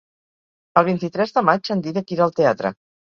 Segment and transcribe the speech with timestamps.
[0.81, 2.73] El vint-i-tres de maig en Dídac irà al teatre.